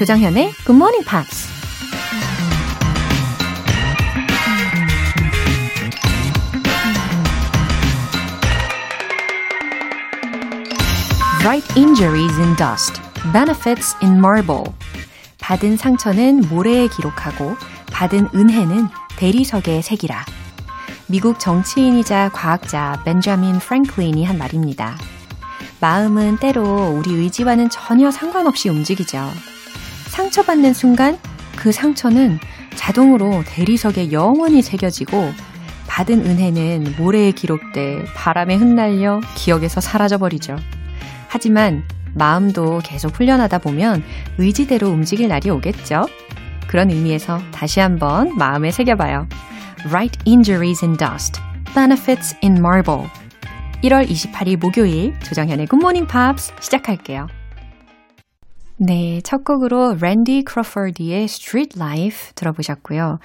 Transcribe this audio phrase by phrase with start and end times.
[0.00, 1.46] 조정현의 Good Morning Pops.
[11.42, 12.98] Bright injuries in dust,
[13.34, 14.72] benefits in marble.
[15.38, 17.56] 받은 상처는 모래에 기록하고
[17.92, 20.24] 받은 은혜는 대리석에 새기라.
[21.10, 24.96] 미국 정치인이자 과학자 벤자민 프랭클린이 한 말입니다.
[25.80, 29.28] 마음은 때로 우리 의지와는 전혀 상관없이 움직이죠.
[30.06, 31.18] 상처받는 순간
[31.56, 32.38] 그 상처는
[32.76, 35.32] 자동으로 대리석에 영원히 새겨지고
[35.88, 40.56] 받은 은혜는 모래에 기록돼 바람에 흩날려 기억에서 사라져버리죠.
[41.26, 41.82] 하지만
[42.14, 44.04] 마음도 계속 훈련하다 보면
[44.38, 46.06] 의지대로 움직일 날이 오겠죠?
[46.68, 49.26] 그런 의미에서 다시 한번 마음에 새겨봐요.
[49.88, 51.40] Write injuries in dust,
[51.74, 53.08] benefits in marble.
[53.82, 57.28] 1월 28일 목요일 조정현의 Good Morning Pops 시작할게요.
[58.76, 63.20] 네, 첫 곡으로 랜디 크로퍼디의 Street Life 들어보셨고요.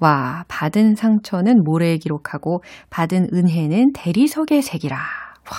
[0.00, 4.96] 와, 받은 상처는 모래에 기록하고 받은 은혜는 대리석에 새기라.
[4.96, 5.56] 와,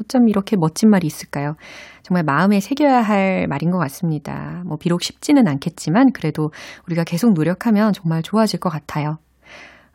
[0.00, 1.56] 어쩜 이렇게 멋진 말이 있을까요?
[2.02, 4.62] 정말 마음에 새겨야 할 말인 것 같습니다.
[4.64, 6.52] 뭐 비록 쉽지는 않겠지만 그래도
[6.86, 9.18] 우리가 계속 노력하면 정말 좋아질 것 같아요.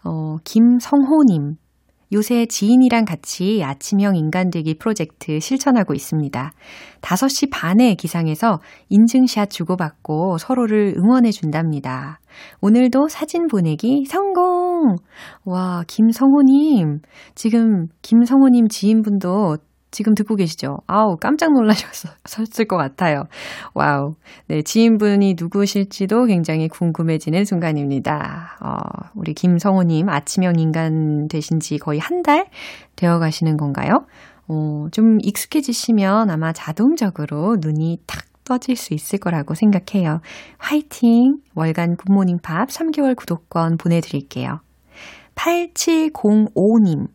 [0.05, 1.55] 어, 김성호님.
[2.13, 6.51] 요새 지인이랑 같이 아침형 인간되기 프로젝트 실천하고 있습니다.
[7.01, 8.59] 5시 반에 기상해서
[8.89, 12.19] 인증샷 주고받고 서로를 응원해 준답니다.
[12.61, 14.95] 오늘도 사진 보내기 성공!
[15.45, 16.99] 와, 김성호님.
[17.33, 19.57] 지금 김성호님 지인분도
[19.93, 20.79] 지금 듣고 계시죠?
[20.87, 23.23] 아우, 깜짝 놀라셨을 것 같아요.
[23.73, 24.15] Wow.
[24.47, 28.57] 네, 지인분이 누구실지도 굉장히 궁금해지는 순간입니다.
[28.61, 28.75] 어,
[29.15, 32.47] 우리 김성호님 아침형 인간 되신 지 거의 한 달
[32.95, 34.05] 되어 가시는 건가요?
[34.47, 40.19] 어, 좀 익숙해지시면 아마 자동적으로 눈이 탁 떠질 수 있을 거라고 생각해요.
[40.57, 41.37] 화이팅!
[41.55, 44.59] 월간 굿모닝 팝스 3개월 구독권 보내드릴게요.
[45.35, 47.07] 8705님.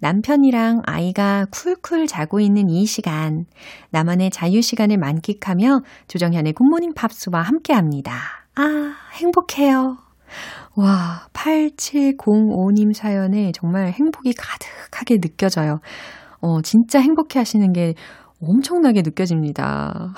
[0.00, 3.44] 남편이랑 아이가 쿨쿨 자고 있는 이 시간,
[3.90, 8.12] 나만의 자유 시간을 만끽하며 조정현의 굿모닝 팝스와 함께 합니다.
[8.56, 9.98] 아, 행복해요.
[10.76, 15.80] 와, 8705님 사연에 정말 행복이 가득하게 느껴져요.
[16.40, 17.94] 어, 진짜 행복해 하시는 게
[18.42, 20.14] 엄청나게 느껴집니다.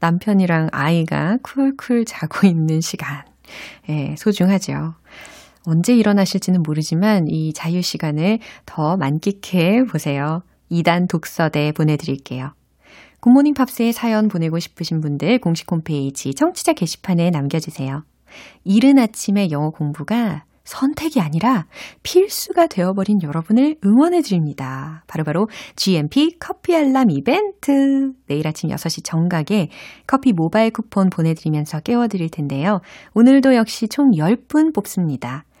[0.00, 3.22] 남편이랑 아이가 쿨쿨 자고 있는 시간.
[3.88, 4.94] 예, 소중하죠.
[5.64, 10.42] 언제 일어나실지는 모르지만 이 자유 시간을 더 만끽해 보세요.
[10.70, 12.52] 2단 독서대 보내드릴게요.
[13.20, 18.02] 굿모닝 팝스에 사연 보내고 싶으신 분들 공식 홈페이지 청취자 게시판에 남겨주세요.
[18.64, 21.66] 이른 아침에 영어 공부가 선택이 아니라
[22.02, 25.04] 필수가 되어버린 여러분을 응원해드립니다.
[25.06, 28.12] 바로 바로 GMP 커피 알람 이벤트.
[28.26, 29.68] 내일 아침 6시 정각에
[30.06, 32.80] 커피 모바일 쿠폰 보내드리면서 깨워드릴 텐데요.
[33.14, 35.44] 오늘도 역시 총 10분 뽑습니다.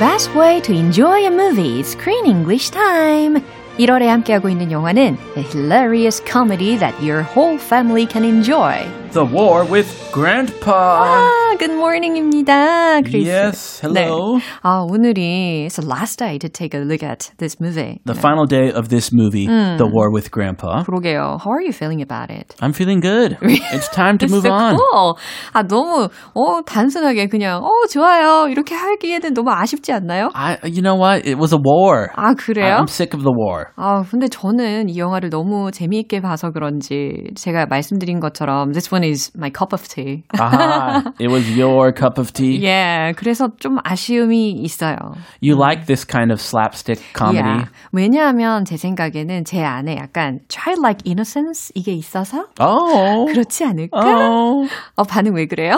[0.00, 3.40] best way to enjoy a movie, Screen English Time.
[3.78, 8.84] 1월에 함께하고 있는 영화는 a hilarious comedy that your whole family can enjoy.
[9.12, 11.06] The War with Grandpa.
[11.06, 13.01] 아, Good morning입니다.
[13.01, 13.29] 크리스.
[13.29, 14.37] Yes, hello.
[14.37, 14.43] 네.
[14.61, 18.01] 아, 오늘이 it's the last day to take a look at this movie.
[18.05, 20.83] The final day of this movie, The War with Grandpa.
[20.83, 21.39] 그러게요.
[21.39, 22.55] How are you feeling about it?
[22.61, 23.37] I'm feeling good.
[23.41, 24.75] It's time to move so on.
[24.75, 25.15] cool.
[25.53, 28.47] 아, 너무, 어, 단순하게 그냥, 어, 좋아요.
[28.49, 30.29] 이렇게 하기에는 너무 아쉽지 않나요?
[30.33, 31.25] I, you know what?
[31.25, 32.09] It was a war.
[32.15, 32.75] 아, 그래요?
[32.75, 33.67] I'm sick of the war.
[33.77, 39.31] 아, 근데 저는 이 영화를 너무 재미있게 봐서 그런지 제가 말씀드린 것처럼 this one is
[39.37, 40.23] my cup of tea.
[40.39, 42.61] Aha, it was your cup of tea.
[42.63, 44.95] 예, 그래서 좀 아쉬움이 있어요.
[45.41, 47.43] You like this kind of slapstick comedy?
[47.43, 47.69] Yeah.
[47.91, 53.25] 왜냐하면 제 생각에는 제 안에 약간 childlike innocence 이게 있어서 Oh.
[53.31, 53.99] 그렇지 않을까?
[53.99, 54.67] Oh.
[54.95, 55.77] 어, 반응 왜 그래요?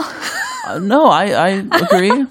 [0.69, 1.49] Uh, no, I, I
[1.81, 2.25] agree.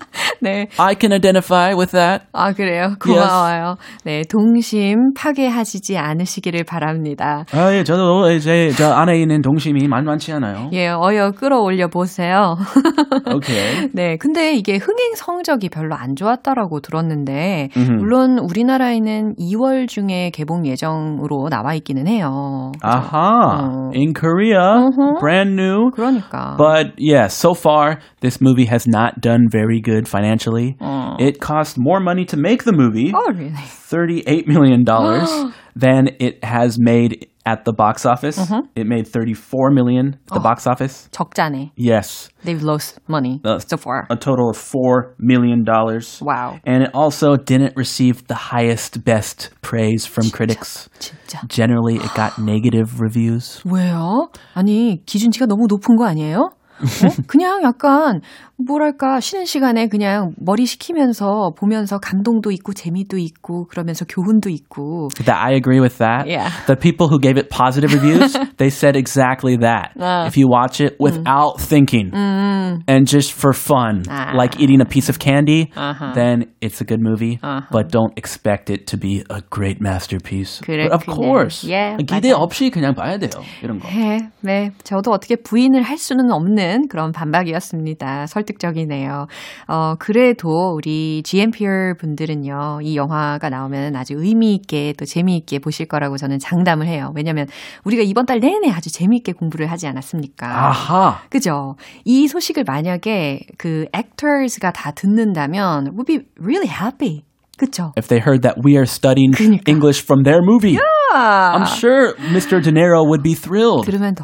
[0.46, 0.68] 네.
[0.78, 2.24] I can identify with that.
[2.32, 2.94] 아, 그래요?
[3.00, 3.76] 고마워요.
[4.04, 7.44] 네, 동심 파괴하시지 않으시기를 바랍니다.
[7.52, 10.70] 아, 예, 저도 제, 저 안에 있는 동심이 만만치 않아요.
[10.72, 12.56] 예, 어여 끌어올려 보세요.
[13.26, 13.88] Okay.
[13.92, 21.48] 네, 근데 이게 흥행 성적이 별로 안 좋았다라고 들었는데, 물론 우리나라에는 2월 중에 개봉 예정으로
[21.48, 22.72] 나와 있기는 해요.
[22.74, 22.86] 그죠?
[22.86, 23.60] Aha.
[23.60, 23.90] Oh.
[23.94, 24.88] In Korea,
[25.20, 25.90] brand new.
[25.90, 26.56] 그러니까.
[26.56, 30.77] But yeah, so far this movie has not done very good financially.
[31.19, 33.51] It cost more money to make the movie, oh, really?
[33.51, 34.83] $38 million,
[35.75, 38.37] than it has made at the box office.
[38.75, 41.09] It made 34 million at the box office.
[41.11, 41.71] 적자네.
[41.75, 44.05] Yes, They've lost money Uh, so far.
[44.09, 46.19] a total of 4 million dollars.
[46.21, 46.59] Wow.
[46.65, 50.87] And it also didn't receive the highest best praise from critics.
[50.99, 51.41] 진짜.
[51.47, 53.61] Generally, it got negative reviews.
[53.65, 54.29] 왜요?
[54.53, 56.51] 아니, 기준치가 너무 높은 거 아니에요?
[56.80, 57.08] 어?
[57.26, 58.20] 그냥 약간
[58.58, 65.36] 뭐랄까 쉬는 시간에 그냥 머리 식히면서 보면서 감동도 있고 재미도 있고 그러면서 교훈도 있고 That
[65.38, 66.26] I agree with that.
[66.26, 66.50] Yeah.
[66.66, 69.92] The people who gave it positive reviews, they said exactly that.
[70.00, 70.24] Uh.
[70.26, 74.32] If you watch it without thinking and just for fun, Ah.
[74.34, 76.12] like eating a piece of candy, Uh-huh.
[76.14, 77.38] then it's a good movie.
[77.70, 80.60] But don't expect it to be a great masterpiece.
[80.66, 82.40] But of course, Yeah, 기대 맞아요.
[82.40, 83.30] 없이 그냥 봐야 돼요.
[83.62, 83.88] 이런 거.
[83.88, 84.70] 네, 네.
[84.82, 88.26] 저도 어떻게 부인을 할 수는 없는 그런 반박이었습니다.
[88.26, 89.26] 설득적이네요.
[89.68, 96.38] 어, 그래도 우리 GMPR 분들은요, 이 영화가 나오면 아주 의미있게 또 재미있게 보실 거라고 저는
[96.38, 97.12] 장담을 해요.
[97.14, 97.46] 왜냐면
[97.84, 100.46] 우리가 이번 달 내내 아주 재미있게 공부를 하지 않았습니까?
[100.46, 101.20] 아하.
[101.30, 101.76] 그죠?
[102.04, 107.22] 이 소식을 만약에 그 actors가 다 듣는다면 we'll be really happy.
[107.58, 107.92] 그쵸?
[107.96, 109.64] If they heard that we are studying 그러니까.
[109.72, 110.76] English from their movie,
[111.14, 112.60] 아, I'm sure Mr.
[112.60, 113.86] De Niro would be thrilled.
[113.86, 114.14] 들으면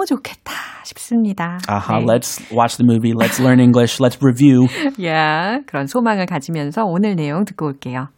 [0.00, 0.52] 너무 좋겠다
[0.84, 1.58] 싶습니다.
[1.68, 2.06] 아하, 네.
[2.06, 4.66] let's watch the movie, let's learn English, let's review.
[5.04, 8.08] 야, 그런 소망을 가지면서 오늘 내용 듣고 올게요.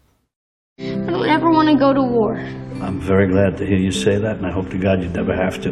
[0.78, 2.36] I don't ever want to go to war.
[2.80, 5.34] I'm very glad to hear you say that, and I hope to God you never
[5.34, 5.70] have to.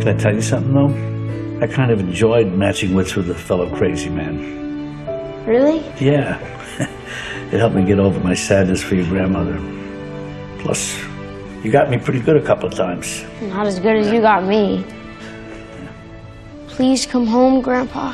[0.00, 0.92] Can I tell you something, though?
[1.60, 4.38] I kind of enjoyed matching wits with a fellow crazy man.
[5.46, 5.82] Really?
[6.00, 6.38] Yeah.
[7.52, 9.58] it helped me get over my sadness for your grandmother.
[10.60, 10.96] Plus,
[11.63, 13.23] you got me pretty good a couple of times.
[13.41, 14.83] Not as good as you got me.
[16.67, 18.13] Please come home, Grandpa.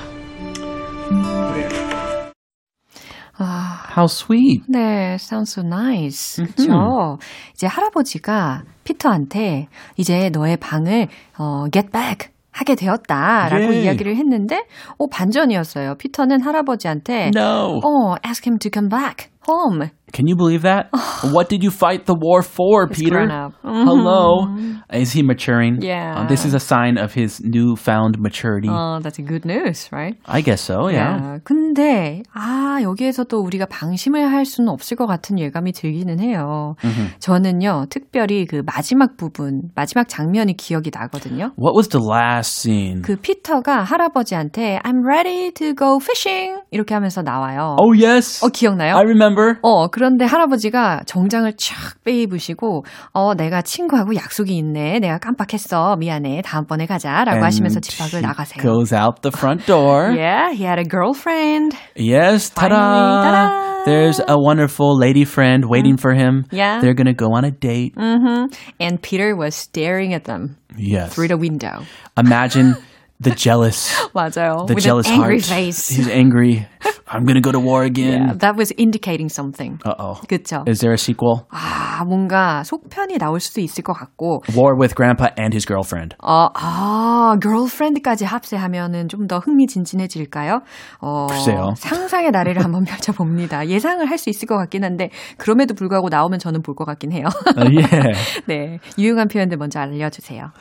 [3.41, 4.63] How sweet.
[4.69, 6.43] 네, sounds so nice.
[6.55, 7.17] 그쵸?
[7.53, 9.67] 이제 할아버지가 피터한테
[9.97, 11.07] 이제 너의 방을
[11.37, 13.83] 어, get back 하게 되었다라고 예.
[13.83, 14.65] 이야기를 했는데
[14.97, 15.95] 어, 반전이었어요.
[15.95, 17.79] 피터는 할아버지한테 No.
[17.83, 19.89] 어, ask him to come back home.
[20.12, 20.90] Can you believe that?
[21.32, 23.26] what did you fight the war for, Peter?
[23.26, 23.52] grown up.
[23.64, 24.46] Hello.
[24.92, 25.80] Is he maturing?
[25.82, 26.20] Yeah.
[26.22, 28.68] Uh, this is a sign of his newfound maturity.
[28.68, 30.14] 어, that's a good news, right?
[30.26, 31.18] I guess so, yeah.
[31.18, 36.76] 야, 근데 아 여기에서 또 우리가 방심을 할 수는 없을 것 같은 예감이 들기는 해요.
[37.18, 41.50] 저는요 특별히 그 마지막 부분, 마지막 장면이 기억이 나거든요.
[41.58, 43.02] What was the last scene?
[43.02, 47.76] 그 피터가 할아버지한테 I'm ready to go fishing 이렇게 하면서 나와요.
[47.80, 48.44] oh, yes.
[48.44, 48.94] 어 기억나요?
[48.94, 49.58] I remember.
[49.62, 54.99] 어, 그런데 할아버지가 정장을 촥 빼입으시고, 어, 내가 친구하고 약속이 있네.
[54.99, 55.97] 내가 깜빡했어.
[55.97, 56.41] 미안해.
[56.45, 57.25] 다음번에 가자.
[57.25, 58.63] 라고 하시면서 집 밖을 나가세요.
[58.63, 60.15] goes out the front door.
[60.15, 61.75] Yeah, he had a girlfriend.
[61.97, 63.83] Yes, ta-da!
[63.83, 66.45] There's a wonderful lady friend waiting for him.
[66.49, 66.79] Yeah.
[66.79, 67.93] They're gonna go on a date.
[67.97, 71.13] And Peter was staring at them Yes.
[71.13, 71.83] through the window.
[72.17, 72.75] Imagine
[73.19, 74.65] the jealous, 맞아요.
[74.67, 75.45] the With jealous an angry heart.
[75.45, 75.89] face.
[75.89, 76.67] He's angry.
[77.11, 78.37] I'm gonna go to war Yeah, again.
[78.37, 79.79] that was indicating something.
[79.83, 80.21] Uh oh.
[80.29, 80.63] 그쵸?
[80.69, 81.47] Is there a sequel?
[81.51, 86.15] 아, 뭔가 속편이 나올 수도 있을 것 같고, War with Grandpa and his girlfriend.
[86.21, 90.61] 어, 아, girlfriend까지 합세하면은 좀 더 흥미진진해질까요?
[91.01, 91.73] 어, 글쎄요.
[91.77, 93.67] 상상의 나래를 한번 펼쳐봅니다.
[93.67, 97.25] 예상을 할 수 있을 것 같긴 한데, 그럼에도 불구하고 나오면 저는 볼 것 같긴 해요.
[97.57, 98.13] Uh, yeah.
[98.47, 98.79] 네.
[98.99, 100.51] 유용한 표현들 먼저 알려주세요.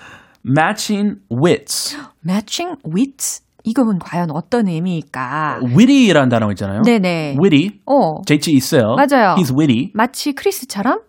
[0.48, 1.96] Matching wits.
[2.24, 3.42] matching wits.
[3.64, 5.60] 이건 과연 어떤 의미일까?
[5.76, 6.82] witty라는 단어 있잖아요.
[6.82, 7.36] 네네.
[7.38, 7.80] witty.
[7.86, 8.22] 어.
[8.24, 8.96] 재치 있어요.
[8.96, 9.34] 맞아요.
[9.36, 9.90] He's witty.
[9.94, 11.00] 마치 크리스처럼?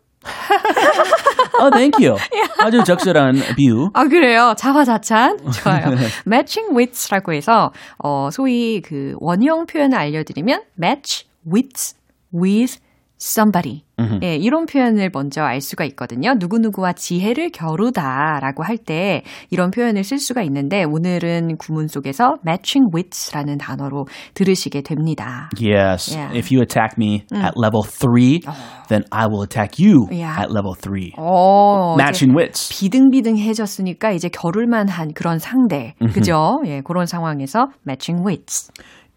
[1.62, 2.18] Oh, thank you.
[2.60, 3.90] 아주 적절한 비유.
[3.94, 4.54] 아, 그래요.
[4.58, 5.38] 자화자찬.
[5.64, 5.96] 좋아요.
[6.28, 11.96] matching withs라고 해서, 어, 소위 그 원형 표현을 알려드리면, match withs
[12.34, 12.80] with
[13.22, 13.84] somebody.
[14.24, 16.34] 예, 이런 표현을 먼저 알 수가 있거든요.
[16.40, 23.58] 누구누구와 지혜를 겨루다라고 할 때 이런 표현을 쓸 수가 있는데 오늘은 구문 속에서 matching withs라는
[23.58, 25.50] 단어로 들으시게 됩니다.
[25.60, 26.16] Yes.
[26.16, 26.34] Yeah.
[26.38, 28.40] If you attack me at level three,
[28.88, 30.40] then I will attack you Yeah.
[30.40, 31.12] at level three.
[31.18, 32.70] 어, 이제 Matching wits.
[32.70, 35.94] 비등비등해졌으니까 이제 겨룰만 한 그런 상대.
[36.14, 36.62] 그죠?
[36.66, 38.72] 예, 그런 상황에서 matching wits.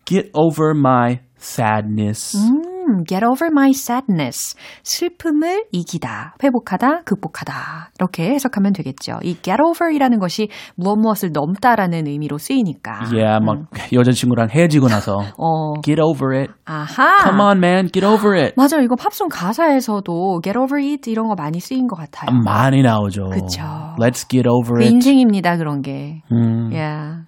[0.04, 2.36] Get over my sadness.
[2.38, 4.54] 음, get over my sadness.
[4.84, 7.90] 슬픔을 이기다, 회복하다, 극복하다.
[7.98, 9.18] 이렇게 해석하면 되겠죠.
[9.22, 13.04] 이 get over이라는 것이 무엇 무엇을 넘다라는 의미로 쓰이니까.
[13.12, 16.52] Yeah, 막 여자친구랑 헤어지고 나서 어, get over it.
[16.64, 17.18] 아하.
[17.24, 18.54] Come on, man, get over it.
[18.56, 22.30] 맞아, 이거 팝송 가사에서도 get over it 이런 거 많이 쓰인 것 같아요.
[22.44, 23.24] 많이 나오죠.
[23.30, 23.62] 그쵸.
[23.98, 24.92] Let's get over 그 it.
[24.94, 26.22] 인생입니다, 그런 게.
[26.30, 26.70] 음.
[26.72, 27.24] Yeah.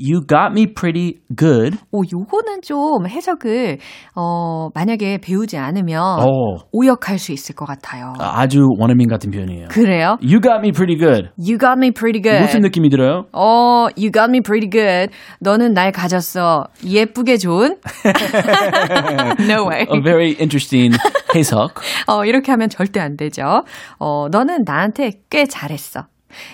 [0.00, 1.76] You got me pretty good.
[1.90, 3.78] 오, 요거는 좀 해석을,
[4.14, 6.24] 어, 만약에 배우지 않으면 어,
[6.70, 8.12] 오역할 수 있을 것 같아요.
[8.20, 9.68] 아주 원어민 같은 표현이에요.
[9.68, 10.16] 그래요?
[10.22, 11.30] You got me pretty good.
[11.36, 12.40] You got me pretty good.
[12.42, 13.24] 무슨 느낌이 들어요?
[13.32, 15.10] 어, you got me pretty good.
[15.40, 16.68] 너는 날 가졌어.
[16.86, 17.76] 예쁘게 좋은?
[19.40, 19.86] no way.
[19.92, 20.96] A very interesting
[21.34, 21.74] 해석.
[22.06, 23.64] 어, 이렇게 하면 절대 안 되죠.
[23.98, 26.06] 어, 너는 나한테 꽤 잘했어.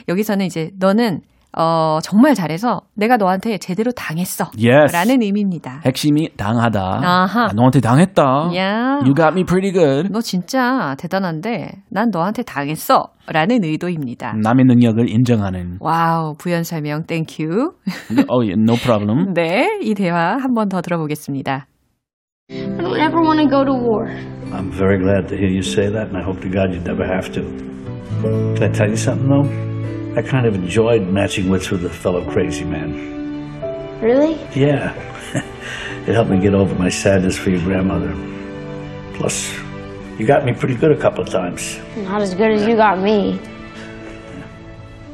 [0.08, 1.20] 여기서는 이제 너는
[1.56, 4.50] 어, 정말 잘해서 내가 너한테 제대로 당했어.
[4.58, 4.92] Yes.
[4.92, 5.82] 라는 의미입니다.
[5.84, 6.80] 핵심이 당하다.
[7.02, 7.44] 아하.
[7.44, 8.22] 아, 너한테 당했다.
[8.56, 8.98] 야.
[9.04, 10.08] You got me pretty good.
[10.12, 13.08] 너 진짜 대단한데 난 너한테 당했어.
[13.26, 14.34] 라는 의도입니다.
[14.42, 15.78] 남의 능력을 인정하는.
[15.80, 17.44] Wow, 부연 설명 thank you.
[18.28, 19.32] Oh, yeah, no problem.
[19.34, 21.66] 네, 이 대화 한 번 더 들어보겠습니다.
[22.50, 24.06] I don't ever want to go to war.
[24.52, 27.04] I'm very glad to hear you say that, and I hope to God you'd never
[27.06, 27.42] have to.
[28.54, 29.73] Can I tell you something, though?
[30.16, 34.00] I kind of enjoyed matching wits with a fellow crazy man.
[34.00, 34.34] Really?
[34.54, 34.94] Yeah.
[36.06, 38.14] it helped me get over my sadness for your grandmother.
[39.14, 39.52] Plus,
[40.16, 41.80] you got me pretty good a couple of times.
[41.96, 43.40] Not as good as you got me.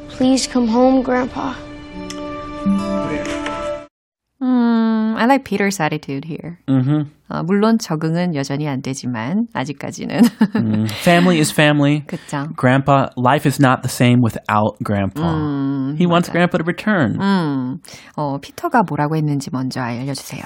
[0.09, 1.54] Please come home, Grandpa.
[5.20, 6.58] 음, I like Peter's attitude here.
[6.66, 7.10] Mm-hmm.
[7.28, 10.20] 어, 물론 적응은 여전히 안 되지만 아직까지는
[10.54, 10.90] Mm.
[11.04, 12.02] Family is family.
[12.06, 12.48] 그쵸.
[12.56, 15.94] Grandpa, life is not the same without Grandpa.
[15.96, 17.18] he wants Grandpa to return.
[17.20, 17.76] 음,
[18.16, 20.42] 어, 피터가 뭐라고 했는지 먼저 알려주세요.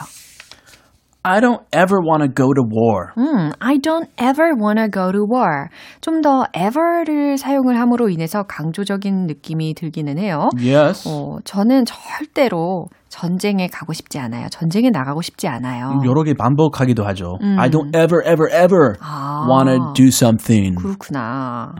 [1.26, 3.12] I don't ever want to go to war.
[3.16, 5.68] 음, I don't ever wanna go to war.
[6.02, 10.50] 좀 더 ever를 사용을 함으로 인해서 강조적인 느낌이 들기는 해요.
[10.58, 11.08] Yes.
[11.08, 14.48] 어, 저는 절대로 전쟁에 가고 싶지 않아요.
[14.50, 16.00] 전쟁에 나가고 싶지 않아요.
[16.04, 17.38] 여러 개 반복하기도 하죠.
[17.58, 19.46] I don't ever, ever, ever 아.
[19.48, 20.74] want to do something.
[20.76, 21.72] 그렇구나.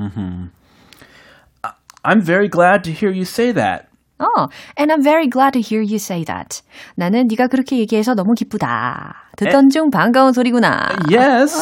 [2.03, 3.89] I'm very glad to hear you say that.
[4.25, 6.63] 어, and I'm very glad to hear you say that.
[6.97, 9.29] 나는 네가 그렇게 얘기해서 너무 기쁘다.
[9.37, 10.89] 듣던 중 반가운 소리구나.
[11.11, 11.61] Yes.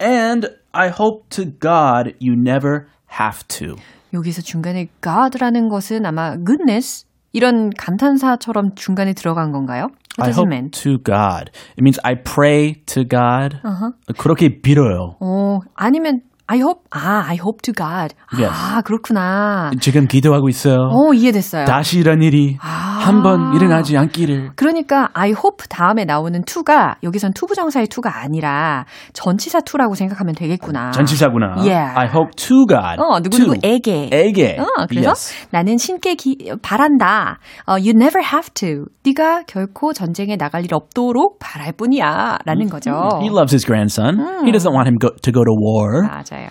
[0.00, 2.86] And I hope to God you never
[3.20, 3.76] have to.
[4.12, 9.88] 여기서 중간에 God라는 것은 아마 goodness 이런 감탄사처럼 중간에 들어간 건가요?
[10.18, 10.70] I hope mean?
[10.70, 11.50] to God.
[11.72, 13.56] It means I pray to God.
[14.18, 15.16] 그렇게 빌어요.
[15.20, 18.14] 어, 아니면 I hope 아 I hope to God.
[18.36, 18.50] Yes.
[18.52, 19.70] 아 그렇구나.
[19.80, 20.76] 지금 기도하고 있어요.
[20.90, 21.64] 어 이해됐어요.
[21.64, 24.50] 다시 이런 일이 한번 일어나지 않기를.
[24.56, 30.90] 그러니까 I hope 다음에 나오는 to가 여기선 투부정사의 to가 아니라 전치사 to라고 생각하면 되겠구나.
[30.90, 31.54] 전치사구나.
[31.58, 31.94] Yeah.
[31.98, 33.00] I hope to God.
[33.00, 33.20] 어.
[33.20, 34.10] 누구누구에게.
[34.12, 34.56] 에게.
[34.58, 35.48] 어, 그래서 Yes.
[35.50, 37.38] 나는 신께 기, 바란다.
[37.66, 38.86] 어, you never have to.
[39.04, 42.38] 네가 결코 전쟁에 나갈 일 없도록 바랄 뿐이야.
[42.44, 42.90] 라는 거죠.
[43.20, 44.18] He loves his grandson.
[44.44, 46.06] He doesn't want him go, to go to war.
[46.08, 46.49] 맞아 요.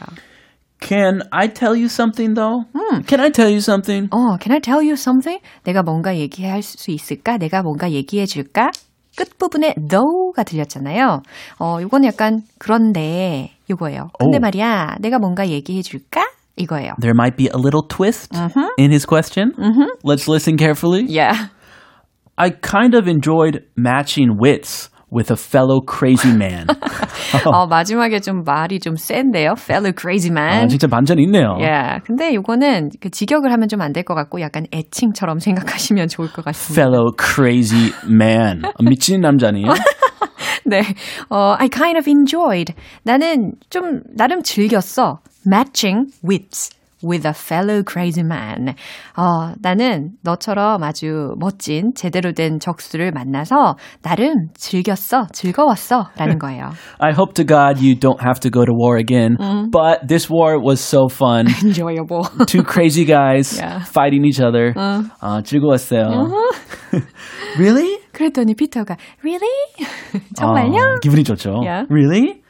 [0.81, 2.65] Can I tell you something though?
[3.07, 4.09] Can I tell you something?
[4.11, 5.41] 어, can I tell you something?
[5.65, 7.39] 내가 뭔가 얘기할 수 있을까?
[7.39, 8.71] 내가 뭔가 얘기해 줄까?
[9.17, 11.23] 끝부분에 though가 들렸잖아요.
[11.59, 14.11] 어, 요건 약간 그런데 요거예요.
[14.19, 14.41] 근데 오.
[14.41, 16.23] 말이야, 내가 뭔가 얘기해 줄까?
[16.57, 16.93] 이거예요.
[17.01, 18.37] There might be a little twist
[18.79, 19.53] in his question.
[20.05, 21.05] Let's listen carefully.
[21.09, 21.49] Yeah.
[22.39, 26.66] I kind of enjoyed matching wits with a fellow crazy man.
[27.46, 29.54] 어, 마지막에 좀 말이 좀 센데요.
[29.58, 30.64] fellow crazy man.
[30.64, 31.58] 아, 진짜 반전이 있네요.
[31.62, 32.00] 예.
[32.06, 36.44] 근데 요거는 그 직역을 하면 좀 안 될 것 같고 약간 애칭처럼 생각하시면 좋을 것
[36.46, 36.82] 같습니다.
[36.82, 38.64] Fellow crazy man.
[38.66, 39.68] 아, 미친 남자네요.
[40.66, 40.82] 네.
[41.30, 42.74] 어, I kind of enjoyed.
[43.04, 45.20] 나는 좀 나름 즐겼어.
[45.48, 46.70] matching wits
[47.03, 48.75] with a fellow crazy man.
[49.19, 56.71] 어, 나는 너처럼 아주 멋진 제대로 된 적수를 만나서 나름 즐겼어, 즐거웠어 라는 거예요.
[56.99, 59.37] I hope to God you don't have to go to war again.
[59.71, 61.49] But this war was so fun.
[61.63, 62.25] enjoyable.
[62.47, 63.85] Two crazy guys Yeah.
[63.85, 64.73] fighting each other.
[65.21, 66.33] 아, 즐거웠어요.
[67.59, 67.99] really?
[68.13, 69.53] 그랬더니 피터가 really?
[70.35, 70.95] 정말요?
[70.97, 71.61] 어, 기분이 좋죠.
[71.63, 71.85] Yeah.
[71.91, 72.43] Really?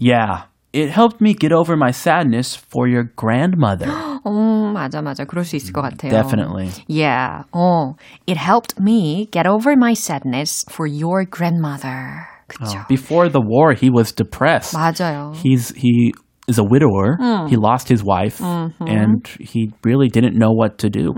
[0.00, 0.46] Yeah.
[0.72, 3.88] It helped me get over my sadness for your grandmother.
[3.88, 5.24] 어, 맞아, 맞아.
[5.24, 6.10] 그럴 수 있을 것 같아요.
[6.10, 6.70] Definitely.
[6.86, 7.44] Yeah.
[7.54, 7.94] 어,
[8.26, 12.26] it helped me get over my sadness for your grandmother.
[12.48, 12.86] 그쵸.
[12.88, 14.74] Before the war, he was depressed.
[14.74, 15.32] 맞아요.
[15.34, 16.12] He's he
[16.48, 17.18] is a widower.
[17.48, 21.12] He lost his wife, and he really didn't know what to do.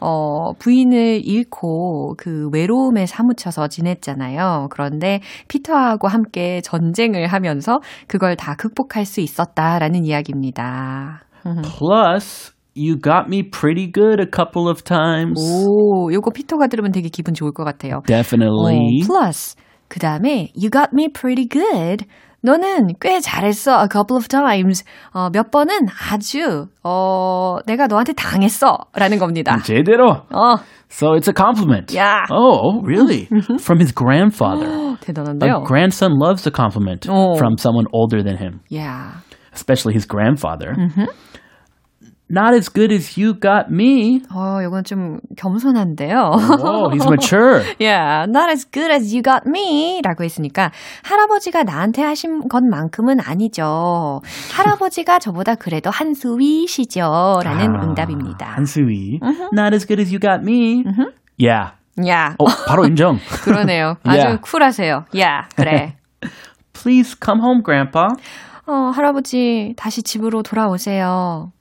[0.00, 4.68] 어, 부인을 잃고 그 외로움에 사무쳐서 지냈잖아요.
[4.70, 11.22] 그런데 피터하고 함께 전쟁을 하면서 그걸 다 극복할 수 있었다라는 이야기입니다.
[11.62, 15.40] Plus, you got me pretty good a couple of times.
[15.40, 18.02] 오, 요거 피터가 들으면 되게 기분 좋을 것 같아요.
[18.06, 18.76] Definitely.
[18.76, 19.56] 어, plus
[19.88, 22.04] 그 다음에 you got me pretty good.
[22.41, 23.81] 너는 꽤 잘했어.
[23.83, 24.83] A couple of times.
[25.13, 29.57] 어, 몇 번은 아주 어, 내가 너한테 당했어 라는 겁니다.
[29.63, 30.09] 제대로.
[30.31, 30.57] 어,
[30.91, 31.93] So it's a compliment.
[31.93, 32.25] Yeah.
[32.31, 33.27] Oh, really?
[33.61, 34.97] From his grandfather.
[35.01, 35.61] 대단한데요.
[35.61, 37.35] A grandson loves a compliment Oh.
[37.37, 39.21] from someone older than him, yeah.
[39.53, 40.73] especially his grandfather.
[42.31, 44.21] Not as good as you got me.
[44.31, 46.29] 어, 이건 좀 겸손한데요.
[46.61, 47.63] Oh, he's mature.
[47.79, 50.71] yeah, not as good as you got me 라고 했으니까
[51.03, 54.21] 할아버지가 나한테 하신 것만큼은 아니죠.
[54.53, 57.39] 할아버지가 저보다 그래도 한 수 위시죠.
[57.43, 58.45] 라는 아, 응답입니다.
[58.45, 59.19] 한 수위.
[59.53, 60.83] Not as good as you got me.
[61.39, 61.73] Yeah.
[62.07, 63.17] 야, 어, 바로 인정.
[63.43, 63.95] 그러네요.
[64.03, 64.41] 아주 Yeah.
[64.41, 65.05] 쿨하세요.
[65.17, 65.95] 야, 그래.
[66.73, 68.07] Please come home, Grandpa.
[68.67, 71.51] 어, 할아버지, 다시 집으로 돌아오세요.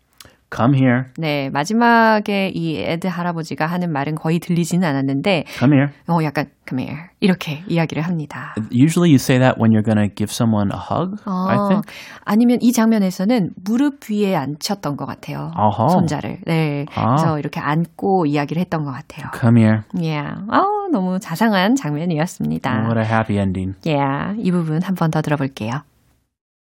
[0.55, 1.03] Come here.
[1.19, 5.93] 네, 마지막에 이 에드 할아버지가 하는 말은 거의 들리지는 않았는데, Come here.
[6.09, 7.09] 어, 약간, come here.
[7.21, 8.55] 이렇게 이야기를 합니다.
[8.73, 11.93] Usually you say that when you're going to give someone a hug, I 어, think.
[12.25, 15.51] 아니면 이 장면에서는 무릎 위에 앉혔던 것 같아요.
[15.55, 15.89] 어허.
[15.89, 16.39] 손자를.
[16.47, 16.87] 네.
[16.95, 17.17] 아.
[17.17, 19.27] 그래서 이렇게 안고 이야기를 했던 것 같아요.
[19.39, 19.81] Come here.
[19.95, 20.41] Yeah.
[20.49, 22.71] 아우, 너무 자상한 장면이었습니다.
[22.89, 23.75] What a happy ending.
[23.85, 24.35] Yeah.
[24.41, 25.83] 이 부분 한 번 더 들어볼게요.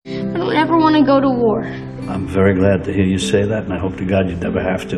[0.05, 1.63] I don't ever want to go to war.
[2.09, 4.61] I'm very glad to hear you say that, and I hope to God you'd never
[4.61, 4.97] have to.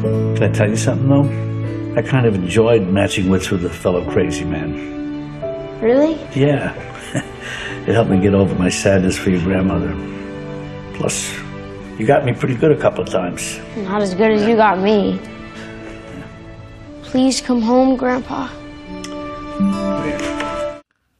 [0.00, 1.96] Can I tell you something, though?
[1.96, 5.80] I kind of enjoyed matching wits with a fellow crazy man.
[5.80, 6.14] Really?
[6.34, 6.74] Yeah.
[7.86, 9.94] it helped me get over my sadness for your grandmother.
[10.94, 11.32] Plus,
[11.96, 13.60] you got me pretty good a couple of times.
[13.76, 15.20] Not as good as you got me.
[17.02, 18.48] Please come home, Grandpa.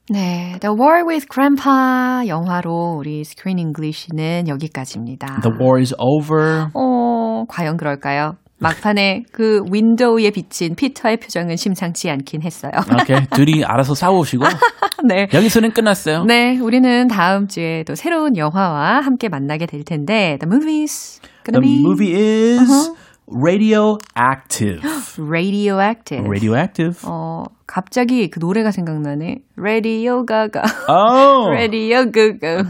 [0.09, 5.41] 네, The War with Grandpa 영화로 우리 Screen English는 여기까지입니다.
[5.43, 6.69] The war is over.
[6.75, 8.37] 어, 과연 그럴까요?
[8.59, 12.71] 막판에 그 윈도우에 비친 피터의 표정은 심상치 않긴 했어요.
[13.03, 13.27] Okay.
[13.35, 14.45] 둘이 알아서 싸우시고
[15.07, 15.29] 네.
[15.35, 16.25] 여기서는 끝났어요.
[16.25, 22.15] 네, 우리는 다음 주에 또 새로운 영화와 함께 만나게 될 텐데, The movie's The movie
[22.15, 22.93] is
[23.29, 24.81] Radioactive.
[25.19, 26.25] Radioactive.
[26.25, 27.01] Radioactive.
[27.05, 29.39] 어, 갑자기 그 노래가 생각나네.
[29.59, 30.63] Radio Gaga.
[30.89, 31.51] Oh.
[31.51, 32.63] Radio Gaga.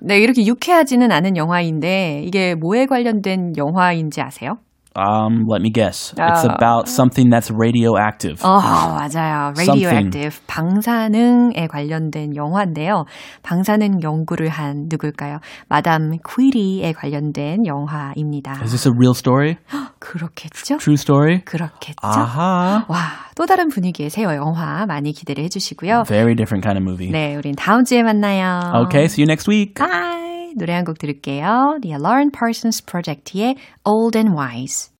[0.00, 4.58] 네, 이렇게 유쾌하지는 않은 영화인데, 이게 뭐에 관련된 영화인지 아세요?
[4.94, 6.12] Um, let me guess.
[6.16, 6.54] It's 아.
[6.54, 8.40] about something that's radioactive.
[8.42, 9.54] 어, 맞아요.
[9.56, 10.40] Radioactive.
[10.46, 13.06] 방사능에 관련된 영화인데요.
[13.42, 15.38] 방사능 연구를 한 누굴까요?
[15.68, 18.60] 마담 퀴리에 관련된 영화입니다.
[18.62, 19.56] Is this a real story?
[19.98, 20.78] 그렇겠죠?
[20.78, 21.40] True story?
[21.44, 21.96] 그렇겠죠?
[22.02, 22.84] 아하.
[22.88, 22.98] 와,
[23.34, 26.04] 또 다른 분위기의 새 영화 많이 기대를 해주시고요.
[26.06, 27.10] Very different kind of movie.
[27.10, 28.60] 네, 우린 다음 주에 만나요.
[28.86, 29.74] Okay, see you next week.
[29.74, 30.41] 바이.
[30.56, 31.78] 노래 한 곡 들을게요.
[31.82, 34.92] The Lauren Parsons Project의 Old and Wise.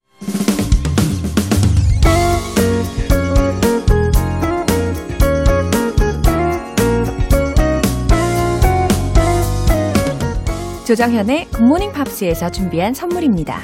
[10.86, 13.60] 조정현의 굿모닝 팝스에서 준비한 선물입니다.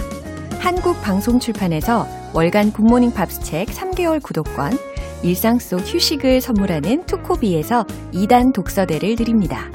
[0.61, 4.73] 한국 방송 출판에서 월간 굿모닝 팝스 책 3개월 구독권,
[5.23, 9.69] 일상 속 휴식을 선물하는 투코비에서 2단 독서대를 드립니다.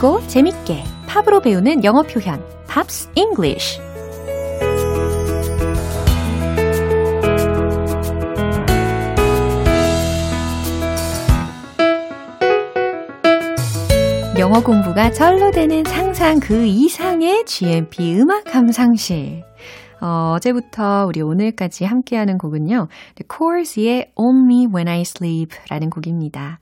[0.00, 3.80] 쉽고 재밌게 팝으로 배우는 영어 표현 Pops English
[14.38, 19.49] 영어 공부가 절로 되는 상상 그 이상의 GMP 음악 감상실.
[20.00, 22.88] 어, 어제부터 우리 오늘까지 함께하는 곡은요.
[23.16, 26.58] The Corrs의 Only When I Sleep 라는 곡입니다.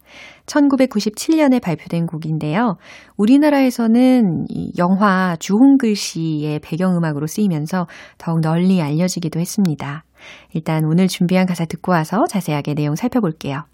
[0.47, 2.77] 1997년에 발표된 곡인데요.
[3.17, 10.05] 우리나라에서는 이 영화 주홍글씨의 배경음악으로 쓰이면서 더욱 널리 알려지기도 했습니다.
[10.53, 13.65] 일단 오늘 준비한 가사 듣고 와서 자세하게 내용 살펴볼게요.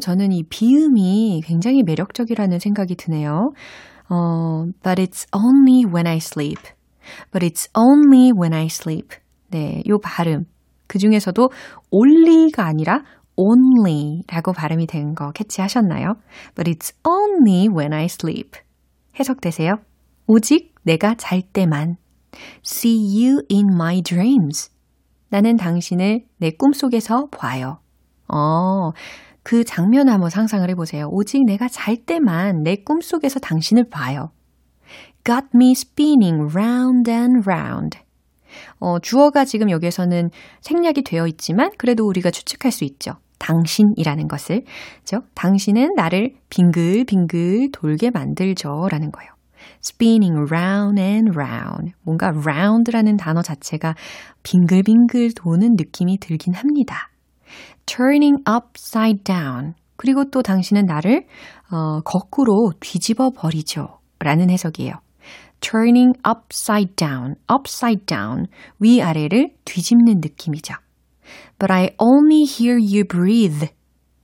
[0.00, 3.52] 저는 이 비음이 굉장히 매력적이라는 생각이 드네요.
[4.10, 6.60] 어, but it's only when I sleep.
[7.32, 9.16] But it's only when I sleep.
[9.50, 10.44] 네, 요 발음.
[10.86, 11.50] 그 중에서도
[11.90, 13.02] only가 아니라
[13.36, 16.14] only라고 발음이 된 거 캐치하셨나요?
[16.54, 18.58] But it's only when I sleep.
[19.18, 19.76] 해석되세요?
[20.26, 21.96] 오직 내가 잘 때만.
[22.64, 24.70] See you in my dreams.
[25.30, 27.78] 나는 당신을 내 꿈속에서 봐요.
[28.32, 28.92] 어,
[29.48, 31.08] 그 장면 한번 상상을 해보세요.
[31.10, 34.28] 오직 내가 잘 때만 내 꿈속에서 당신을 봐요.
[35.24, 37.98] Got me spinning round and round.
[38.78, 40.28] 어, 주어가 지금 여기에서는
[40.60, 43.12] 생략이 되어 있지만 그래도 우리가 추측할 수 있죠.
[43.38, 44.64] 당신이라는 것을.
[44.98, 45.22] 그죠?
[45.34, 48.88] 당신은 나를 빙글빙글 돌게 만들죠.
[48.90, 49.30] 라는 거예요.
[49.82, 51.94] spinning round and round.
[52.02, 53.94] 뭔가 round라는 단어 자체가
[54.42, 57.08] 빙글빙글 도는 느낌이 들긴 합니다.
[57.86, 59.74] Turning upside down.
[59.96, 61.26] 그리고 또 당신은 나를
[61.70, 63.98] 어, 거꾸로 뒤집어 버리죠.
[64.20, 64.94] 라는 해석이에요.
[65.60, 68.46] turning upside down, upside down.
[68.78, 70.74] 위아래를 뒤집는 느낌이죠.
[71.58, 73.68] But I only hear you breathe.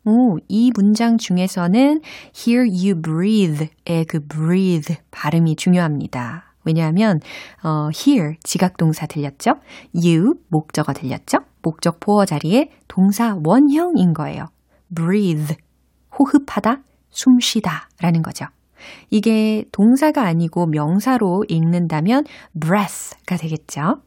[0.07, 2.03] 오, 이 문장 중에서는
[2.37, 6.44] hear you breathe의 그 breathe 발음이 중요합니다.
[6.65, 7.21] 왜냐하면
[7.63, 9.55] 어, hear 지각동사 들렸죠?
[9.95, 11.39] you 목적어 들렸죠?
[11.63, 14.47] 목적 보어 자리에 동사 원형인 거예요.
[14.95, 15.57] breathe
[16.19, 18.47] 호흡하다, 숨쉬다 라는 거죠.
[19.11, 22.25] 이게 동사가 아니고 명사로 읽는다면
[22.61, 24.03] breath가 되겠죠.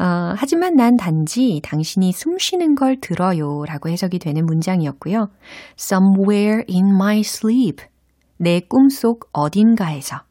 [0.00, 5.28] 어, 하지만 난 단지 당신이 숨 쉬는 걸 들어요 라고 해석이 되는 문장이었고요.
[5.78, 7.84] somewhere in my sleep
[8.38, 10.22] 내 꿈속 어딘가에서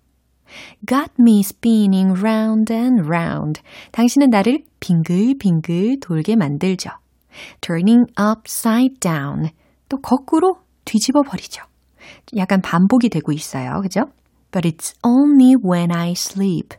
[0.85, 3.61] got me spinning round and round
[3.91, 6.89] 당신은 나를 빙글빙글 돌게 만들죠.
[7.61, 9.49] turning upside down
[9.89, 11.63] 또 거꾸로 뒤집어 버리죠.
[12.35, 13.81] 약간 반복이 되고 있어요.
[13.81, 14.05] 그죠?
[14.51, 16.77] But it's only when I sleep.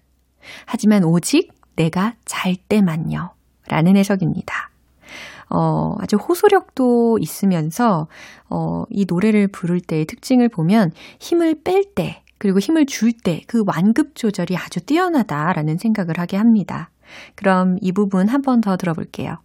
[0.67, 3.31] 하지만 오직 내가 잘 때만요.
[3.69, 4.71] 라는 해석입니다.
[5.49, 8.09] 어, 아주 호소력도 있으면서,
[8.49, 13.63] 어, 이 노래를 부를 때의 특징을 보면 힘을 뺄 때, 그리고 힘을 줄 때 그
[13.65, 16.91] 완급 조절이 아주 뛰어나다라는 생각을 하게 합니다.
[17.37, 19.39] 그럼 이 부분 한 번 더 들어볼게요.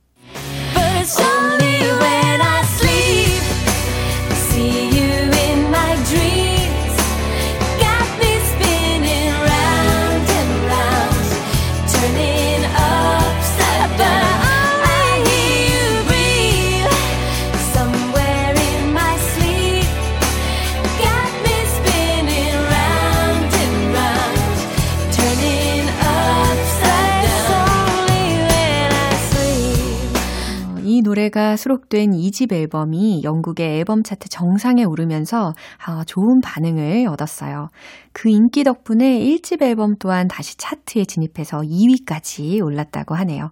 [31.28, 35.54] 노래가 수록된 2집 앨범이 영국의 앨범 차트 정상에 오르면서
[35.86, 37.70] 아, 좋은 반응을 얻었어요.
[38.14, 43.52] 그 인기 덕분에 1집 앨범 또한 다시 차트에 진입해서 2위까지 올랐다고 하네요.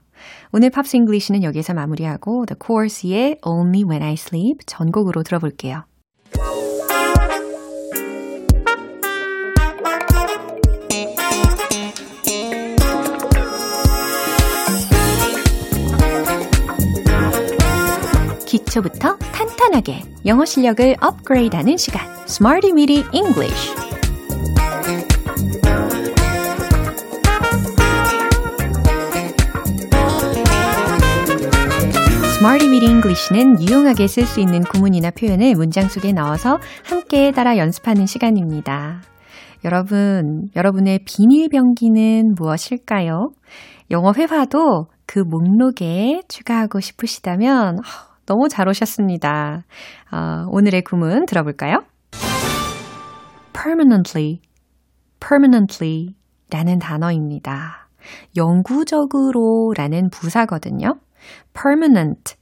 [0.54, 5.84] 오늘 Pops English는 여기서 마무리하고 The Corrs의 Only When I Sleep 전곡으로 들어볼게요.
[18.76, 23.74] 기초부터 탄탄하게 영어 실력을 업그레이드하는 시간 Smarty Weedy English
[32.38, 38.06] Smarty Weedy English는 유용하게 쓸 수 있는 구문이나 표현을 문장 속에 넣어서 함께 따라 연습하는
[38.06, 39.02] 시간입니다.
[39.64, 43.30] 여러분, 여러분의 비닐병기는 무엇일까요?
[43.92, 47.80] 영어 회화도 그 목록에 추가하고 싶으시다면
[48.26, 49.64] 너무 잘 오셨습니다.
[50.12, 51.84] 어, 오늘의 구문 들어볼까요?
[53.54, 54.42] permanently,
[55.20, 56.16] permanently
[56.52, 57.90] 라는 단어입니다.
[58.36, 61.00] 영구적으로 라는 부사거든요.
[61.54, 62.36] permanent,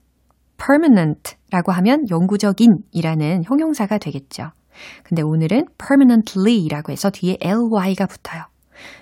[0.57, 4.51] permanent 라고 하면 영구적인 이라는 형용사가 되겠죠.
[5.03, 8.52] 근데 오늘은 permanently 라고 해서 뒤에 ly가 붙어요.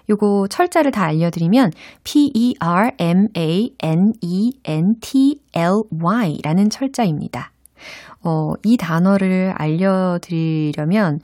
[0.10, 1.72] 요거 철자를 다 알려드리면
[2.04, 2.52] p-e-r-m-a-n-e-n-t-l-y
[6.44, 7.52] 라는 철자입니다.
[8.24, 11.20] 어, 이 단어를 알려드리려면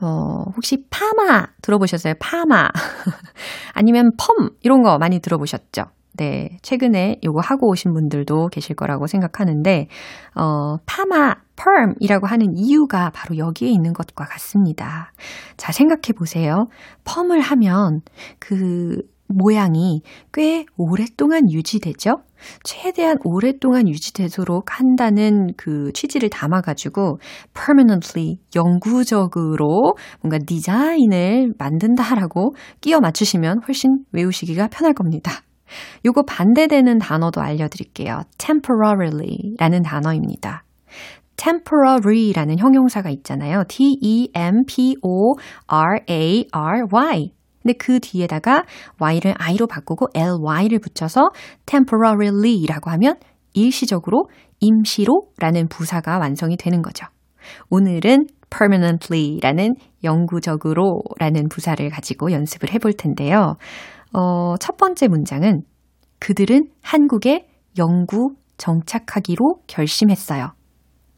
[0.00, 2.14] 어, 혹시 파마 들어보셨어요?
[2.18, 2.68] 파마.
[3.72, 5.84] 아니면 펌 이런 거 많이 들어보셨죠?
[6.16, 9.88] 네, 최근에 요거 하고 오신 분들도 계실 거라고 생각하는데,
[10.34, 15.12] 어, 파마, 펌이라고 하는 이유가 바로 여기에 있는 것과 같습니다.
[15.56, 16.66] 자, 생각해 보세요.
[17.04, 18.00] 펌을 하면
[18.38, 20.02] 그 모양이
[20.32, 22.22] 꽤 오랫동안 유지되죠?
[22.62, 27.18] 최대한 오랫동안 유지되도록 한다는 그 취지를 담아가지고
[27.54, 35.42] permanently 영구적으로 뭔가 디자인을 만든다라고 끼워 맞추시면 훨씬 외우시기가 편할 겁니다.
[36.04, 38.22] 요거 반대되는 단어도 알려드릴게요.
[38.38, 40.64] temporarily 라는 단어입니다.
[41.36, 43.64] temporary라는 형용사가 있잖아요.
[43.68, 44.26] T-E-M-P-O-R-A-R-Y.
[47.62, 48.64] 근데 그 뒤에다가
[49.00, 51.30] y를 i로 바꾸고 ly를 붙여서
[51.66, 53.16] temporarily 라고 하면
[53.54, 54.28] 일시적으로,
[54.60, 57.06] 임시로 라는 부사가 완성이 되는 거죠.
[57.70, 63.56] 오늘은 permanently 라는 영구적으로 라는 부사를 가지고 연습을 해볼 텐데요.
[64.16, 65.60] 어, 첫 번째 문장은
[66.20, 70.52] 그들은 한국에 영구 정착하기로 결심했어요.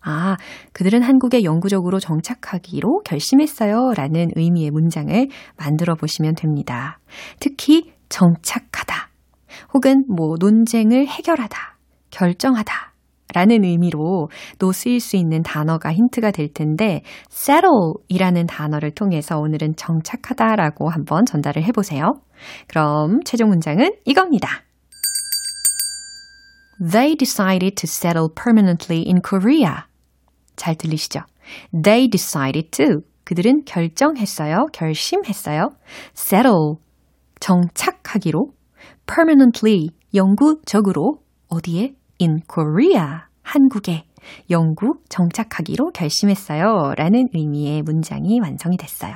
[0.01, 0.37] 아,
[0.73, 3.93] 그들은 한국에 영구적으로 정착하기로 결심했어요.
[3.95, 6.99] 라는 의미의 문장을 만들어 보시면 됩니다.
[7.39, 9.11] 특히 정착하다.
[9.75, 11.79] 혹은 뭐 논쟁을 해결하다.
[12.11, 12.93] 결정하다.
[13.35, 19.77] 라는 의미로 또 쓰일 수 있는 단어가 힌트가 될 텐데 settle 이라는 단어를 통해서 오늘은
[19.77, 22.15] 정착하다 라고 한번 전달을 해보세요.
[22.69, 24.49] 그럼 최종 문장은 이겁니다.
[26.81, 29.83] They decided to settle permanently in Korea.
[30.57, 31.21] 잘 들리시죠?
[31.73, 33.01] They decided to.
[33.25, 34.67] 그들은 결정했어요.
[34.73, 35.71] 결심했어요.
[36.17, 36.77] settle.
[37.41, 38.53] 정착하기로.
[39.07, 39.89] permanently.
[40.15, 41.19] 영구적으로.
[41.49, 41.95] 어디에?
[42.21, 43.21] In Korea.
[43.43, 44.05] 한국에.
[44.51, 46.93] 영구 정착하기로 결심했어요.
[46.97, 49.15] 라는 의미의 문장이 완성이 됐어요.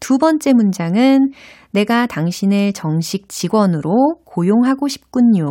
[0.00, 1.30] 두 번째 문장은
[1.70, 5.46] 내가 당신을 정식 직원으로 고용하고 싶군요.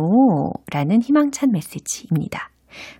[0.70, 2.50] 라는 희망찬 메시지입니다.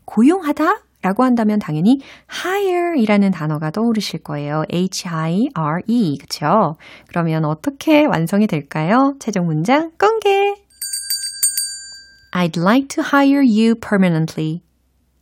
[0.05, 0.65] 고용하다?
[1.03, 1.99] 라고 한다면 당연히
[2.45, 4.63] hire 이라는 단어가 떠오르실 거예요.
[4.73, 6.17] H-I-R-E.
[6.19, 6.47] 그쵸?
[7.09, 9.15] 그러면 어떻게 완성이 될까요?
[9.21, 10.64] 최종 문장 공개!
[12.35, 14.63] I'd like to hire you permanently.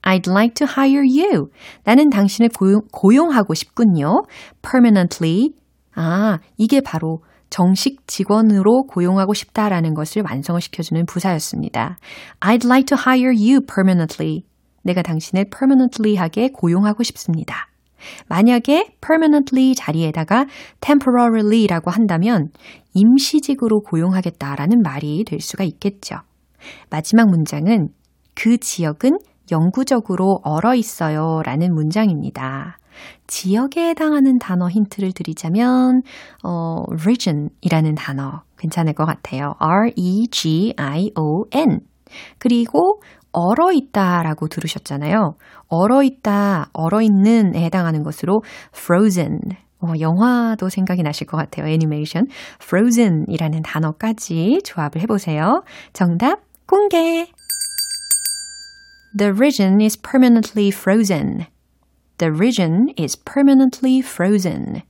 [0.03, 1.51] I'd like to hire you.
[1.85, 4.25] 나는 당신을 고용, 고용 하고 싶군요.
[4.63, 5.51] permanently.
[5.95, 11.99] 아, 이게 바로 정식 직원으로 고용하고 싶다라는 것을 완성을 시켜주는 부사였습니다.
[12.41, 14.45] I'd like to hire you permanently.
[14.83, 17.69] 내가 당신을 permanently하게 고용하고 싶습니다.
[18.27, 20.47] 만약에 permanently 자리에다가
[20.81, 22.49] temporary라고 한다면
[22.95, 26.17] 임시직으로 고용하겠다라는 말이 될 수가 있겠죠.
[26.91, 27.89] 마지막 문장은
[28.35, 29.19] 그 지역은
[29.51, 32.79] 영구적으로 얼어 있어요 라는 문장입니다.
[33.27, 36.03] 지역에 해당하는 단어 힌트를 드리자면,
[36.45, 39.55] 어, region 이라는 단어 괜찮을 것 같아요.
[39.59, 40.71] R-E-G-I-O-N.
[42.39, 43.01] 그리고
[43.33, 45.35] 얼어 있다 라고 들으셨잖아요.
[45.69, 48.43] 얼어 있다, 얼어 있는 에 해당하는 것으로
[48.77, 49.39] frozen.
[49.81, 51.67] 어, 영화도 생각이 나실 것 같아요.
[51.67, 52.27] 애니메이션.
[52.63, 55.63] frozen 이라는 단어까지 조합을 해보세요.
[55.93, 57.27] 정답 공개!
[59.17, 61.47] The region is permanently frozen.
[62.19, 64.83] The region is permanently frozen.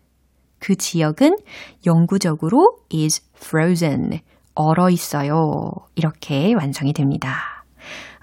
[0.60, 1.36] 그 지역은
[1.84, 4.20] 영구적으로 is frozen.
[4.54, 5.72] 얼어 있어요.
[5.94, 7.64] 이렇게 완성이 됩니다.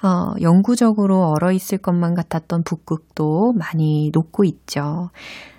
[0.01, 5.09] 어, 영구적으로 얼어 있을 것만 같았던 북극도 많이 녹고 있죠.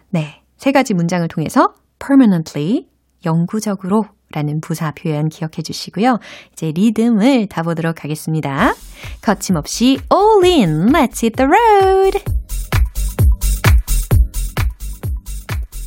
[0.09, 0.43] 네.
[0.57, 2.89] 세 가지 문장을 통해서 permanently,
[3.27, 6.19] 영구적으로 라는 부사 표현 기억해 주시고요.
[6.53, 8.75] 이제 리듬을 타보도록 하겠습니다.
[9.23, 12.21] 거침없이 all in, let's hit the road!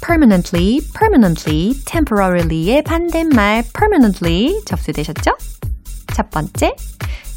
[0.06, 5.32] permanently, permanently, temporarily의 반대말 permanently 접수되셨죠?
[6.14, 6.76] 첫 번째,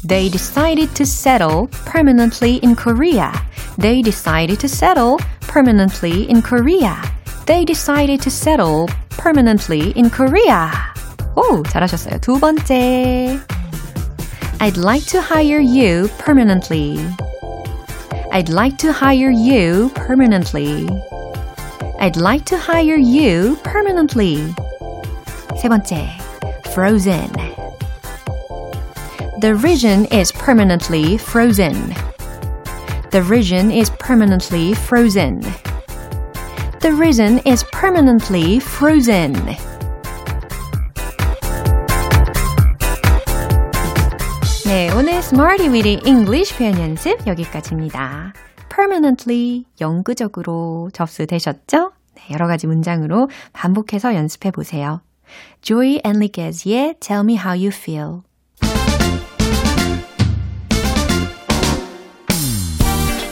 [0.05, 3.31] They decided to settle permanently in Korea.
[3.77, 7.01] They decided to settle permanently in Korea.
[7.45, 10.96] They decided to settle permanently in Korea.
[11.36, 12.18] 오, 잘하셨어요.
[12.20, 13.38] 두 번째.
[14.60, 16.98] I'd like to hire you permanently.
[18.32, 20.88] I'd like to hire you permanently.
[21.98, 24.54] I'd like to hire you permanently.
[25.60, 26.08] 세 번째,
[26.72, 27.30] frozen.
[29.40, 31.94] The region is permanently frozen.
[33.10, 35.40] The region is permanently frozen.
[36.80, 39.34] The region is permanently frozen.
[44.67, 48.33] 네, 오늘 Smarty Weedy English 표현 연습 여기까지입니다.
[48.69, 51.93] permanently 영구적으로 접수되셨죠?
[52.15, 54.99] 네, 여러 가지 문장으로 반복해서 연습해 보세요.
[55.61, 58.23] Joey Enriquez의 Tell Me How You Feel.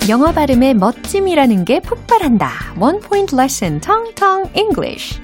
[0.07, 2.49] 영어 발음의 멋짐이라는 게 폭발한다.
[2.79, 5.19] One point lesson, Tong Tong English.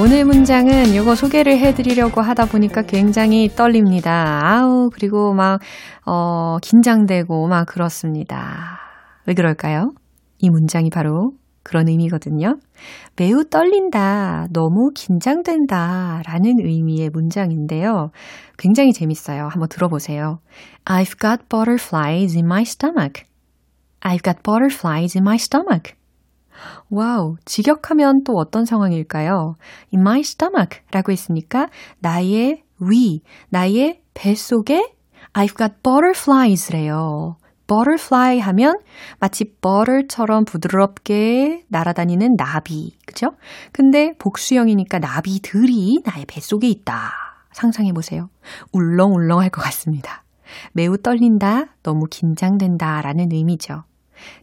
[0.00, 4.40] 오늘 문장은 이거 소개를 해드리려고 하다 보니까 굉장히 떨립니다.
[4.42, 5.60] 아우, 그리고 막,
[6.06, 8.78] 어, 긴장되고 막 그렇습니다.
[9.26, 9.92] 왜 그럴까요?
[10.38, 11.32] 이 문장이 바로
[11.62, 12.56] 그런 의미거든요.
[13.16, 18.10] 매우 떨린다, 너무 긴장된다 라는 의미의 문장인데요.
[18.56, 19.48] 굉장히 재밌어요.
[19.50, 20.38] 한번 들어보세요.
[20.86, 23.24] I've got butterflies in my stomach.
[24.00, 25.99] I've got butterflies in my stomach.
[26.90, 29.54] 와우, 직역하면 또 어떤 상황일까요?
[29.94, 31.68] In my stomach 라고 했으니까
[32.00, 34.92] 나의 위, 나의 뱃속에
[35.32, 37.36] I've got butterflies 래요.
[37.66, 38.74] butterfly 하면
[39.20, 43.28] 마치 butter처럼 부드럽게 날아다니는 나비, 그죠?
[43.72, 47.12] 근데 복수형이니까 나비들이 나의 뱃속에 있다.
[47.52, 48.28] 상상해 보세요.
[48.72, 50.24] 울렁울렁 할 것 같습니다.
[50.72, 53.84] 매우 떨린다, 너무 긴장된다 라는 의미죠.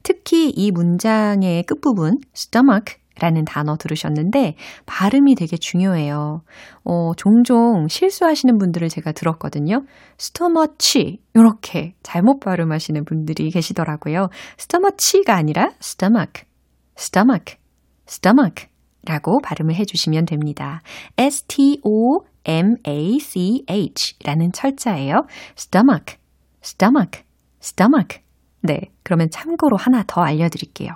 [0.04, 6.42] 특히 이 문장의 끝부분 stomach 라는 단어 들으셨는데 발음이 되게 중요해요.
[6.84, 9.86] 어, 종종 실수하시는 분들을 제가 들었거든요.
[10.18, 14.30] 스토머치 이렇게 잘못 발음하시는 분들이 계시더라고요.
[14.58, 16.44] 스토머치가 아니라 stomach,
[16.98, 17.58] stomach,
[18.08, 18.68] stomach
[19.06, 20.82] 라고 발음을 해주시면 됩니다.
[21.18, 21.84] S-T-O-M-A-C-H
[24.24, 25.26] 라는 철자예요.
[25.58, 26.18] stomach,
[26.62, 27.24] stomach,
[27.62, 28.27] stomach.
[28.68, 30.90] 네, 그러면 참고로 하나 더 알려드릴게요.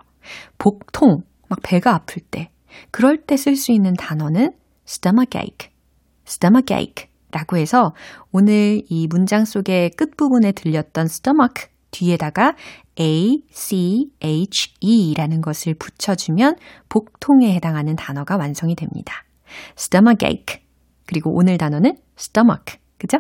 [0.58, 2.52] 복통, 막 배가 아플 때,
[2.92, 4.54] 그럴 때 쓸 수 있는 단어는
[4.88, 5.72] stomachache,
[6.28, 7.94] stomachache 라고 해서
[8.32, 12.56] 오늘 이 문장 속의 끝부분에 들렸던 stomach 뒤에다가
[13.00, 16.56] A, C, H, E 라는 것을 붙여주면
[16.90, 19.24] 복통에 해당하는 단어가 완성이 됩니다.
[19.78, 20.62] stomachache.
[21.06, 22.80] 그리고 오늘 단어는 stomach.
[22.98, 23.20] 그죠?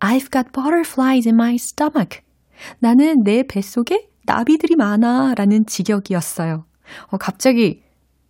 [0.00, 2.20] I've got butterflies in my stomach.
[2.80, 6.64] 나는 내 뱃속에 나비들이 많아 라는 직역이었어요.
[7.10, 7.82] 어, 갑자기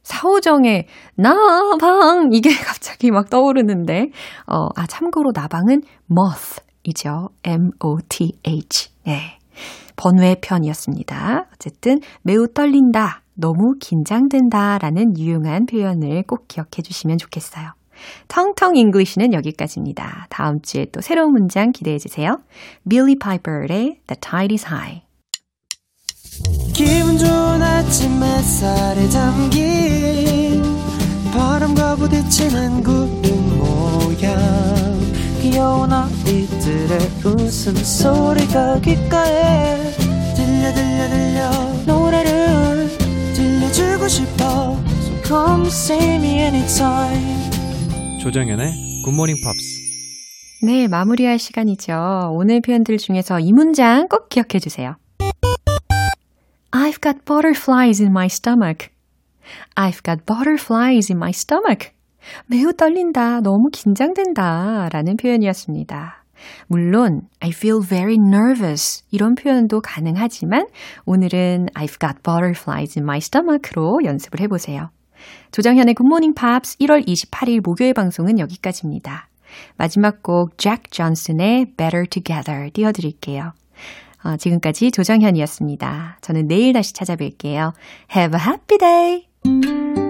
[0.02, 0.86] 사오정의
[1.16, 4.10] 나방 이게 갑자기 막 떠오르는데
[4.46, 7.28] 어, 아 참고로 나방은 moth이죠.
[7.44, 8.90] M-O-T-H.
[9.04, 9.38] 네.
[9.96, 11.46] 번외 편이었습니다.
[11.52, 17.77] 어쨌든 매우 떨린다, 너무 긴장된다 라는 유용한 표현을 꼭 기억해 주시면 좋겠어요.
[18.28, 20.26] 텅텅 English는 여기까지입니다.
[20.30, 22.40] 다음 주에 또 새로운 문장 기대해 주세요.
[22.88, 25.02] 빌리 파이퍼의 The Tide is High.
[26.72, 30.62] 기분 좋은 아침 햇살에 담긴
[31.32, 34.38] 바람과 부딪히는 구름 모양
[35.40, 39.92] 귀여운 아이들의 웃음소리가 귓가에
[40.36, 41.50] 들려 들려 들려
[41.86, 42.90] 노래를
[43.34, 47.37] 들려주고 싶어 So come see me anytime
[48.20, 52.32] 조정연의 굿모닝 팝스 네, 마무리할 시간이죠.
[52.32, 54.96] 오늘 표현들 중에서 이 문장 꼭 기억해 주세요.
[56.72, 58.88] I've got butterflies in my stomach.
[59.76, 61.92] I've got butterflies in my stomach.
[62.46, 66.24] 매우 떨린다, 너무 긴장된다 라는 표현이었습니다.
[66.66, 70.66] 물론, I feel very nervous 이런 표현도 가능하지만
[71.06, 74.90] 오늘은 I've got butterflies in my stomach로 연습을 해보세요.
[75.52, 79.28] 조정현의 굿모닝 팝스 1월 28일 목요일 방송은 여기까지입니다.
[79.76, 83.52] 마지막 곡 잭 존슨의 Better Together 띄워드릴게요.
[84.24, 86.18] 어, 지금까지 조정현이었습니다.
[86.20, 87.72] 저는 내일 다시 찾아뵐게요.
[88.14, 90.07] Have a happy day!